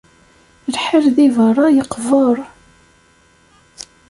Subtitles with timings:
[0.73, 2.37] Lḥal di berra yeqbeṛ.